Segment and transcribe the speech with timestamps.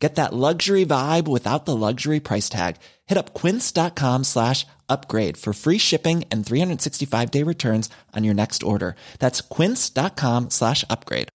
[0.00, 2.76] Get that luxury vibe without the luxury price tag.
[3.06, 8.62] Hit up quince.com slash upgrade for free shipping and 365 day returns on your next
[8.62, 8.96] order.
[9.18, 11.28] That's quince.com slash upgrade.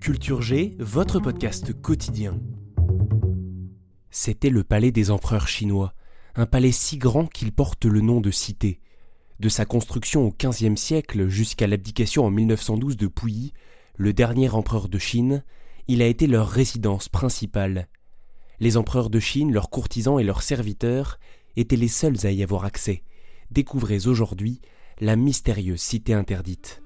[0.00, 2.40] Culture G, votre podcast quotidien.
[4.10, 5.92] C'était le palais des empereurs chinois,
[6.34, 8.80] un palais si grand qu'il porte le nom de cité.
[9.40, 13.52] De sa construction au XVe siècle jusqu'à l'abdication en 1912 de Puyi,
[13.96, 15.44] le dernier empereur de Chine,
[15.86, 17.86] il a été leur résidence principale.
[18.58, 21.20] Les empereurs de Chine, leurs courtisans et leurs serviteurs
[21.56, 23.04] étaient les seuls à y avoir accès.
[23.52, 24.60] Découvrez aujourd'hui
[24.98, 26.82] la mystérieuse cité interdite.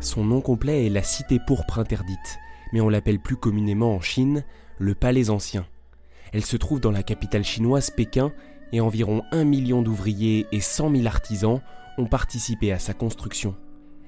[0.00, 2.38] Son nom complet est la cité pourpre interdite,
[2.72, 4.42] mais on l'appelle plus communément en Chine
[4.78, 5.66] le Palais Ancien.
[6.32, 8.32] Elle se trouve dans la capitale chinoise Pékin
[8.72, 11.60] et environ un million d'ouvriers et 100 000 artisans
[11.98, 13.54] ont participé à sa construction.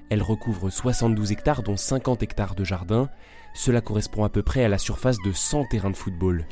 [0.09, 3.09] Elle recouvre 72 hectares dont 50 hectares de jardin.
[3.53, 6.45] Cela correspond à peu près à la surface de 100 terrains de football.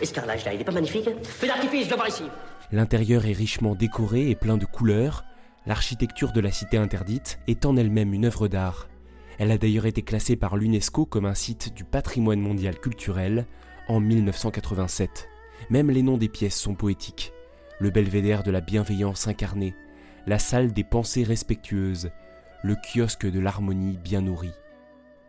[0.00, 2.24] Escarlage là, il est pas magnifique Feu d'artifice devant ici
[2.72, 5.24] L'intérieur est richement décoré et plein de couleurs.
[5.66, 8.88] L'architecture de la cité interdite est en elle-même une œuvre d'art.
[9.38, 13.46] Elle a d'ailleurs été classée par l'UNESCO comme un site du patrimoine mondial culturel
[13.88, 15.28] en 1987.
[15.70, 17.32] Même les noms des pièces sont poétiques.
[17.80, 19.74] Le belvédère de la bienveillance incarnée,
[20.26, 22.10] la salle des pensées respectueuses,
[22.62, 24.54] le kiosque de l'harmonie bien nourrie.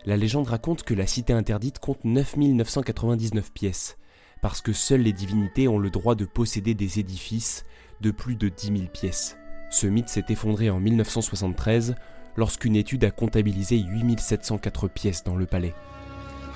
[0.06, 3.96] La légende raconte que la cité interdite compte 9999 pièces,
[4.42, 7.64] parce que seules les divinités ont le droit de posséder des édifices
[8.00, 9.36] de plus de 10 000 pièces.
[9.70, 11.94] Ce mythe s'est effondré en 1973
[12.36, 15.74] lorsqu'une étude a comptabilisé 8704 pièces dans le palais.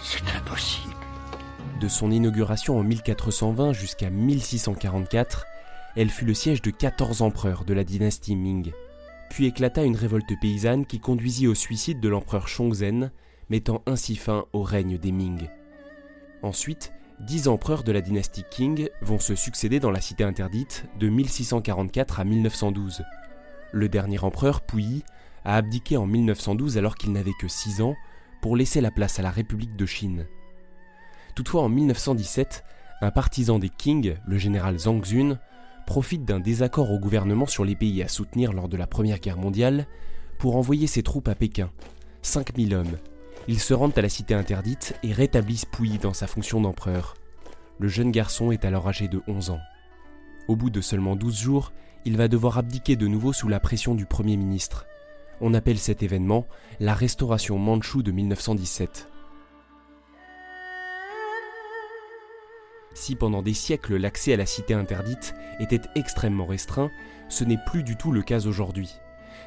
[0.03, 0.95] C'est impossible.
[1.81, 5.47] De son inauguration en 1420 jusqu'à 1644,
[5.97, 8.73] elle fut le siège de 14 empereurs de la dynastie Ming.
[9.31, 13.11] Puis éclata une révolte paysanne qui conduisit au suicide de l'empereur Shongzhen,
[13.51, 15.49] mettant ainsi fin au règne des Ming.
[16.43, 21.09] Ensuite, dix empereurs de la dynastie Qing vont se succéder dans la cité interdite de
[21.09, 23.03] 1644 à 1912.
[23.73, 25.05] Le dernier empereur, Puyi,
[25.49, 27.97] a abdiqué en 1912 alors qu'il n'avait que 6 ans
[28.43, 30.27] pour laisser la place à la République de Chine.
[31.35, 32.65] Toutefois, en 1917,
[33.01, 35.39] un partisan des Qing, le général Zhang Xun,
[35.87, 39.39] profite d'un désaccord au gouvernement sur les pays à soutenir lors de la Première Guerre
[39.39, 39.87] mondiale
[40.37, 41.71] pour envoyer ses troupes à Pékin,
[42.21, 42.99] 5000 hommes.
[43.49, 47.15] Ils se rendent à la cité interdite et rétablissent Puyi dans sa fonction d'empereur.
[47.79, 49.61] Le jeune garçon est alors âgé de 11 ans.
[50.47, 51.73] Au bout de seulement 12 jours,
[52.05, 54.85] il va devoir abdiquer de nouveau sous la pression du Premier ministre.
[55.41, 56.47] On appelle cet événement
[56.81, 59.09] la restauration mandchoue de 1917.
[62.95, 66.91] Si pendant des siècles l'accès à la cité interdite était extrêmement restreint,
[67.29, 68.91] ce n'est plus du tout le cas aujourd'hui.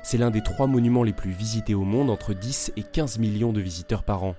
[0.04, 3.52] C'est l'un des trois monuments les plus visités au monde, entre 10 et 15 millions
[3.52, 4.36] de visiteurs par an.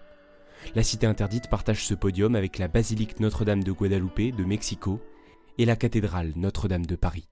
[0.74, 5.00] La cité interdite partage ce podium avec la basilique Notre-Dame de Guadalupe de Mexico
[5.58, 7.31] et la cathédrale Notre-Dame de Paris.